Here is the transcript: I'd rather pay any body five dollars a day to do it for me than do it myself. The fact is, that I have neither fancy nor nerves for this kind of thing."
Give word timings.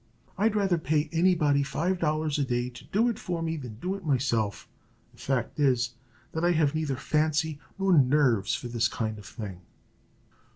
I'd 0.35 0.55
rather 0.55 0.79
pay 0.79 1.09
any 1.13 1.35
body 1.35 1.61
five 1.61 1.99
dollars 1.99 2.39
a 2.39 2.43
day 2.43 2.71
to 2.71 2.83
do 2.85 3.07
it 3.07 3.19
for 3.19 3.43
me 3.43 3.55
than 3.55 3.75
do 3.75 3.93
it 3.93 4.03
myself. 4.03 4.67
The 5.13 5.19
fact 5.19 5.59
is, 5.59 5.93
that 6.31 6.43
I 6.43 6.53
have 6.53 6.73
neither 6.73 6.95
fancy 6.95 7.59
nor 7.77 7.93
nerves 7.93 8.55
for 8.55 8.67
this 8.67 8.87
kind 8.87 9.19
of 9.19 9.27
thing." 9.27 9.61